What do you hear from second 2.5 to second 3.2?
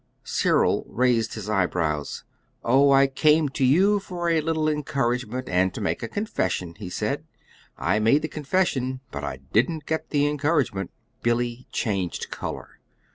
"Oh, I